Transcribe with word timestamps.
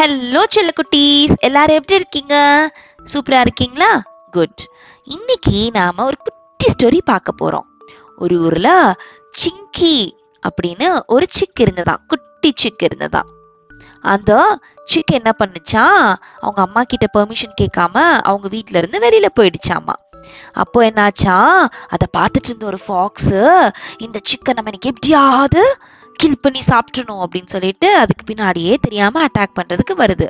Hello 0.00 0.42
செல்லக்குட்டீஸ் 0.54 1.36
எல்லாரும் 1.36 1.74
எப்படி 1.74 1.94
இருக்கீங்க? 1.94 2.34
சூப்பரா 3.12 3.40
இருக்கீங்களா? 3.40 4.02
குட் 4.30 4.68
இன்னைக்கு 5.04 5.70
நாம 5.72 6.04
ஒரு 6.04 6.16
குட்டி 6.16 6.66
ஸ்டோரி 6.72 6.98
பார்க்க 7.04 7.32
போறோம். 7.40 7.64
ஒரு 8.16 8.40
ஊர்ல 8.40 8.96
சிங்கி 9.30 10.10
அப்படின்னு 10.48 11.00
ஒரு 11.06 11.26
சிக் 11.28 11.60
இருந்ததா? 11.60 12.00
குட்டி 12.06 12.52
சிக் 12.54 12.82
இருந்ததா? 12.82 13.22
அந்த 14.00 14.58
சிக் 14.84 15.10
என்ன 15.10 15.32
பண்ணுச்சா? 15.38 15.86
அவங்க 16.40 16.62
அம்மா 16.62 16.82
கிட்ட 16.82 17.06
பெர்மிஷன் 17.18 17.58
கேட்காம 17.60 18.20
அவங்க 18.20 18.48
வீட்ல 18.48 18.78
இருந்து 18.78 18.98
வெளியில 18.98 19.26
போயிடுச்சாமா. 19.40 19.92
அப்போ 20.52 20.90
என்னாச்சா? 20.90 21.56
அதை 21.88 22.06
பார்த்துட்டு 22.16 22.44
இருந்த 22.44 22.66
ஒரு 22.66 22.78
ஃபாக்ஸு 22.88 23.70
இந்த 23.98 24.18
சிக்கன் 24.28 24.54
நம்ம 24.54 24.70
இன்னைக்கு 24.72 24.88
எப்படியாவது 24.88 25.76
கில் 26.20 26.42
பண்ணி 26.44 26.60
சாப்பிட்றணும் 26.70 27.20
அப்படின்னு 27.24 27.52
சொல்லிட்டு 27.54 27.88
அதுக்கு 28.00 28.24
பின்னாடியே 28.30 28.72
தெரியாம 28.86 29.20
அட்டாக் 29.26 29.56
பண்றதுக்கு 29.58 29.94
வருது. 30.02 30.26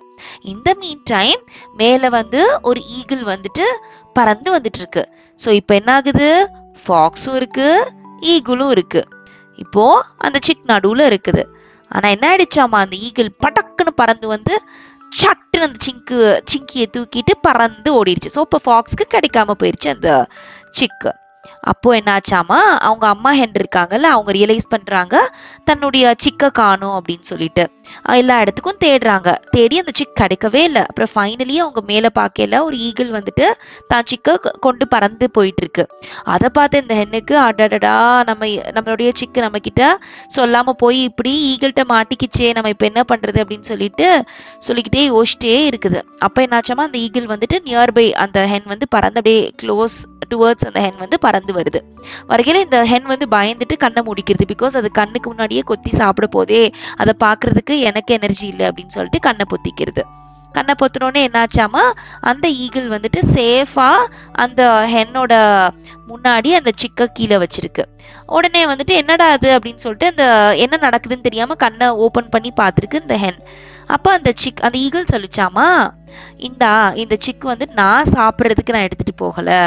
இந்த 0.53 0.69
மீன் 0.81 1.03
டைம் 1.13 1.41
மேல 1.81 2.09
வந்து 2.19 2.41
ஒரு 2.71 2.81
ஈகிள் 2.99 3.23
வந்துட்டு 3.33 3.65
பறந்து 4.19 4.49
வந்துட்டு 4.57 4.81
இருக்கு 4.83 5.03
ஸோ 5.39 5.51
இப்போ 5.61 5.75
என்ன 5.81 5.91
ஆகுது 5.99 6.29
ஃபாக்ஸும் 6.83 7.39
இருக்கு 7.41 7.69
ஈகிளும் 8.33 8.73
இருக்கு. 8.77 9.03
இப்போ 9.65 9.85
அந்த 10.27 10.39
சிக் 10.47 10.69
நடுவுல 10.73 11.07
இருக்குது. 11.11 11.43
ஆனா 11.91 12.07
என்ன 12.15 12.25
ஆயிடுச்சாமா? 12.31 12.79
அந்த 12.85 12.97
ஈகிள் 13.07 13.31
படக்குன்னு 13.45 13.93
பறந்து 14.01 14.27
வந்து 14.35 14.55
சட்டுன்னு 15.21 15.67
அந்த 15.69 15.79
சிங்கு 15.87 16.19
சிங்கியை 16.51 16.87
தூக்கிட்டு 16.97 17.35
பறந்து 17.47 17.91
ஓடிடுச்சு. 18.01 18.31
ஸோ 18.37 18.43
இப்போ 18.47 18.61
ஃபாக்ஸ்க்கு 18.67 19.07
கிடைக்காம 19.15 19.57
போயிடுச்சு 19.63 19.91
அந்த 19.97 20.11
சிக்கு 20.79 21.13
அப்போ 21.61 21.89
என்னாச்சாமா 21.99 22.59
அவங்க 22.89 23.07
அம்மா 23.07 23.33
ஹென் 23.35 23.57
இருக்காங்கல்ல 23.61 24.09
அவங்க 24.15 24.31
ரியலைஸ் 24.33 24.69
பண்றாங்க 24.69 25.15
தன்னுடைய 25.65 26.15
சிக்கை 26.17 26.51
காணும் 26.51 26.95
அப்படின்னு 26.99 27.27
சொல்லிட்டு. 27.31 27.65
எல்லா 28.13 28.41
இடத்துக்கும் 28.41 28.81
தேடுறாங்க. 28.85 29.29
தேடி 29.51 29.79
அந்த 29.79 29.93
சிக் 29.95 30.17
கிடைக்கவே 30.21 30.63
இல்லை. 30.69 30.83
அப்புறம் 30.83 31.13
ஃபைனலி 31.15 31.57
அவங்க 31.57 31.81
மேலே 31.87 32.09
பார்க்கல 32.19 32.63
ஒரு 32.63 32.77
ஈகிள் 32.79 33.11
வந்துட்டு 33.11 33.47
தான் 33.87 34.07
சிக்கை 34.11 34.35
கொண்டு 34.61 34.89
பறந்து 34.89 35.31
போயிட்டு 35.31 35.63
இருக்கு 35.63 35.85
அதை 36.25 36.49
பார்த்து 36.49 36.83
இந்த 36.83 36.95
ஹென்னுக்கு 37.01 37.37
அடடடா 37.47 37.95
நம்ம 38.31 38.47
நம்மளுடைய 38.77 39.11
சிக்கு 39.21 39.41
நம்ம 39.41 39.59
கிட்ட 39.59 39.83
சொல்லாம 40.37 40.75
போய் 40.85 41.03
இப்படி 41.03 41.33
ஈகிள்கிட்ட 41.51 41.85
மாட்டிக்கிச்சே 41.95 42.53
நம்ம 42.55 42.69
இப்போ 42.69 42.87
என்ன 42.87 43.05
பண்றது 43.13 43.39
அப்படின்னு 43.43 43.69
சொல்லிட்டு 43.73 44.25
சொல்லிக்கிட்டே 44.59 45.05
யோசிச்சிட்டே 45.11 45.57
இருக்குது. 45.71 46.01
அப்போ 46.19 46.43
என்னாச்சாமா 46.47 46.87
அந்த 46.89 46.99
ஈகிள் 46.99 47.27
வந்துட்டு 47.27 47.59
நியர்பை 47.69 48.07
அந்த 48.13 48.47
ஹென் 48.47 48.69
வந்து 48.75 48.89
பறந்து 48.89 49.21
அப்படியே 49.21 49.53
க்ளோஸ் 49.63 49.99
டுவர்ட்ஸ் 50.35 50.67
அந்த 50.67 50.81
ஹென் 50.81 50.99
வந்து 50.99 51.19
பறந்து 51.19 51.50
வருது. 51.53 51.81
வரையில 52.29 52.63
இந்த 52.67 52.81
ஹென் 52.85 53.11
வந்து 53.13 53.29
பயந்துட்டு 53.37 53.77
கண்ணை 53.77 54.03
மூடிக்கிறது. 54.07 54.47
பிகாஸ் 54.53 54.77
அது 54.77 54.91
கண்ணுக்கு 54.91 55.31
முன்னாடியே 55.31 55.61
கொத்தி 55.61 55.91
சாப்பிட 55.91 56.27
போதே 56.27 56.63
அதை 56.97 57.15
பார்க்கறதுக்கு 57.25 57.77
எனக்கு 57.91 58.15
எனர்ஜி 58.15 58.47
இல்லை 58.47 58.67
அப்படின்னு 58.69 58.97
சொல்லிட்டு 58.97 59.21
கண்ணை 59.21 59.47
பொத்திக்கிறது. 59.53 60.05
கண்ணை 60.53 60.75
பொத்தினோடனே 60.79 61.21
என்னாச்சாமா 61.27 61.83
அந்த 62.21 62.47
ஈகிள் 62.63 62.87
வந்துட்டு 62.89 63.21
சேஃபாக 63.35 64.09
அந்த 64.33 64.63
ஹென்னோட 64.95 65.33
முன்னாடி 66.09 66.51
அந்த 66.59 66.71
சிக்க 66.77 67.07
கீழே 67.07 67.37
வச்சிருக்கு. 67.37 67.85
உடனே 68.27 68.63
வந்துட்டு 68.67 68.95
என்னடா 69.01 69.27
அது 69.31 69.49
அப்படின்னு 69.59 69.83
சொல்லிட்டு 69.85 70.07
அந்த 70.07 70.25
என்ன 70.57 70.79
நடக்குதுன்னு 70.87 71.29
தெரியாம 71.29 71.55
கண்ணை 71.55 71.89
ஓப்பன் 72.05 72.33
பண்ணி 72.35 72.53
பார்த்துருக்கு 72.61 73.01
இந்த 73.01 73.17
ஹென் 73.17 73.41
அப்போ 73.87 74.11
அந்த 74.13 74.31
சிக் 74.35 74.61
அந்த 74.61 74.77
ஈகிள் 74.79 75.11
சொல்லிச்சாமா 75.13 75.69
இந்தா 76.49 76.73
இந்த 77.03 77.15
சிக் 77.25 77.45
வந்து 77.51 77.67
நான் 77.81 78.11
சாப்பிட்றதுக்கு 78.17 78.75
நான் 78.75 78.87
எடுத்துகிட்டு 78.89 79.15
போகலை. 79.23 79.61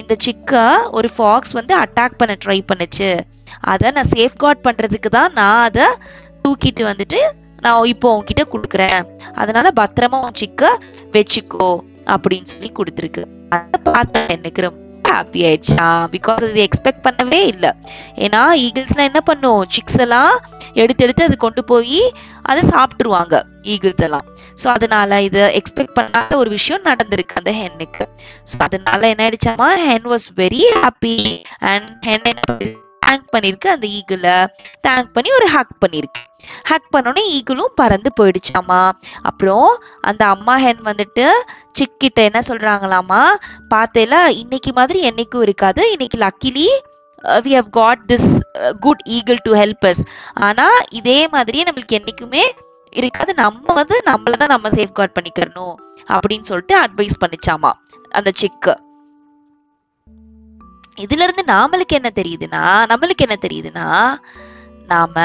இந்த 0.00 0.14
சிக்கை 0.24 0.64
ஒரு 0.98 1.08
ஃபாக்ஸ் 1.14 1.54
வந்து 1.58 1.74
அட்டாக் 1.82 2.18
பண்ண 2.20 2.34
ட்ரை 2.44 2.58
பண்ணுச்சு. 2.70 3.10
அதை 3.72 3.90
நான் 3.98 4.10
சேஃப்கார்ட் 4.16 4.66
பண்ணுறதுக்கு 4.68 5.10
தான் 5.18 5.32
நான் 5.40 5.62
அதை 5.68 5.86
தூக்கிட்டு 6.44 6.84
வந்துட்டு 6.90 7.20
நான் 7.64 7.90
இப்போ 7.94 8.08
உன்கிட்ட 8.18 8.44
கொடுக்குறேன். 8.54 9.00
அதனால 9.42 9.72
பத்திரமா 9.80 10.20
உன் 10.26 10.38
சிக்க 10.42 10.72
வச்சுக்கோ 11.16 11.70
அப்படின்னு 12.14 12.52
சொல்லி 12.54 12.70
கொடுத்துருக்கு. 12.78 13.24
அதை 13.56 13.80
பார்த்தேன் 13.92 14.32
எனக்கு 14.36 14.62
ரொம்ப 14.66 14.89
ஹாப்பி 15.12 15.40
ஆயிடுச்சா. 15.48 15.86
பிகாஸ் 16.14 16.44
அது 16.48 16.62
எக்ஸ்பெக்ட் 16.68 17.04
பண்ணவே 17.06 17.40
இல்லை. 17.52 17.70
ஏன்னா 18.24 18.42
ஈகிள்ஸ்லாம் 18.66 19.08
என்ன 19.10 19.22
பண்ணும்? 19.30 19.62
சிக்ஸ் 19.76 20.00
எல்லாம் 20.06 20.34
எடுத்து 20.82 21.04
எடுத்து 21.06 21.26
அது 21.28 21.36
கொண்டு 21.46 21.64
போய் 21.70 22.00
அதை 22.50 22.62
சாப்பிட்டுருவாங்க 22.72 23.36
ஈகிள்ஸ் 23.72 24.04
எல்லாம். 24.06 24.26
ஸோ 24.62 24.66
அதனால 24.76 25.20
இது 25.28 25.40
எக்ஸ்பெக்ட் 25.60 25.96
பண்ணாத 25.98 26.36
ஒரு 26.42 26.50
விஷயம் 26.58 26.86
நடந்திருக்கு 26.90 27.40
அந்த 27.40 27.52
ஹென்னுக்கு. 27.60 28.06
ஸோ 28.50 28.56
அதனால 28.68 29.08
என்ன 29.12 29.24
ஆயிடுச்சாமா 29.26 29.68
hen 29.88 30.08
was 30.14 30.28
very 30.42 30.62
happy 30.78 31.16
and 31.72 31.90
hen 32.08 32.26
என்ன 32.32 32.58
தேங்க் 33.06 33.30
பண்ணிருக்கு. 33.34 33.68
அந்த 33.76 33.86
ஈகிளை 33.98 34.34
தேங்க் 34.88 35.14
பண்ணி 35.14 35.30
ஒரு 35.38 35.48
ஹக் 35.56 35.76
பண்ணிருக்கு. 35.84 36.22
ஹக் 36.70 36.88
பண்ணோன்னே 36.94 37.22
ஈகிளும் 37.36 37.74
பறந்து 37.80 38.10
போயிடுச்சாமா. 38.18 38.80
அப்புறம் 39.28 39.68
அந்த 40.10 40.22
அம்மா 40.34 40.54
ஹென் 40.64 40.82
வந்துட்டு 40.88 41.26
சிக்கிட்ட 41.78 42.18
என்ன 42.28 42.42
சொல்கிறாங்களாமா 42.48 43.22
பார்த்தேல 43.74 44.14
இன்னைக்கு 44.42 44.72
மாதிரி 44.78 45.00
என்னைக்கும் 45.10 45.44
இருக்காது. 45.46 45.84
இன்னைக்கு 45.94 46.18
luckily 46.26 46.68
we 47.46 47.52
have 47.58 47.70
got 47.78 48.02
this 48.12 48.28
good 48.86 49.04
eagle 49.16 49.40
to 49.46 49.54
help 49.62 49.86
us 49.90 50.02
ஆனா 50.48 50.66
இதே 51.00 51.18
மாதிரியே 51.34 51.64
நம்மளுக்கு 51.68 51.98
என்னைக்குமே 52.00 52.44
இருக்காது. 52.92 53.32
நம்ம 53.42 53.74
வந்து 53.78 53.96
நம்மள 54.10 54.36
தான் 54.42 54.54
நம்ம 54.54 54.68
சேஃப்கார்ட் 54.76 55.16
பண்ணிக்கிறணும் 55.16 55.74
அப்படின்னு 56.14 56.48
சொல்லிட்டு 56.50 56.76
அட்வைஸ் 56.84 57.20
பண்ணிச்சாமா 57.22 57.72
அந்த 58.18 58.30
சிக்கு. 58.40 58.74
இதுல 61.04 61.24
இருந்து 61.26 61.44
நாமளுக்கு 61.52 61.94
என்ன 61.98 62.10
தெரியுதுன்னா 62.18 62.62
நம்மளுக்கு 62.90 63.24
என்ன 63.26 63.36
தெரியுதுன்னா 63.44 63.86
நாம 64.90 65.24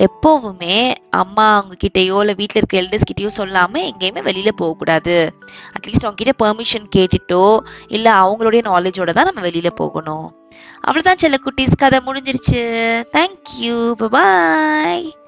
எப்போவுமே 0.00 0.94
அம்மா 1.10 1.56
அவங்க 1.56 1.74
இல்லை 1.80 2.34
வீட்டில் 2.34 2.34
வீட்ல 2.34 2.60
இருக்க 2.60 2.80
எல்டர்ஸ் 2.82 3.08
கிட்டேயோ 3.10 3.26
சொல்லாமல் 3.26 3.92
எங்கேயுமே 3.92 4.22
வெளியில் 4.22 4.54
போகக்கூடாது 4.56 5.34
அட்லீஸ்ட் 5.74 6.06
அவங்ககிட்ட 6.06 6.32
பெர்மிஷன் 6.42 6.90
கேட்டுட்டோ 6.96 7.58
இல்லை 7.86 8.12
அவங்களுடைய 8.12 8.62
நாலேஜோட 8.70 9.12
தான் 9.12 9.24
நம்ம 9.24 9.40
வெளியில் 9.40 9.72
போகணும். 9.74 10.28
அவ்வளோதான் 10.88 11.22
செல்ல 11.22 11.38
குட்டீஸ் 11.44 11.76
கதை 11.76 12.00
முடிஞ்சிருச்சு. 12.06 12.62
Thank you 13.12 13.92
bye 13.92 15.19